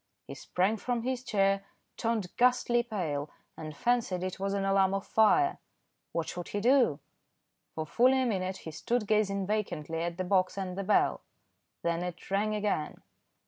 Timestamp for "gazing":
9.05-9.45